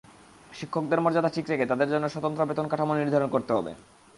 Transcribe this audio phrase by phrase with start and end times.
[0.53, 3.71] শিক্ষকদের মর্যাদা ঠিক রেখে তাঁদের জন্য স্বতন্ত্র বেতনকাঠামো নির্ধারণ করতে হবে।